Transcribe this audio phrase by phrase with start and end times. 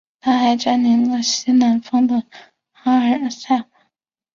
[0.19, 2.23] 他还占领了西南方的
[2.71, 3.69] 阿尔萨瓦。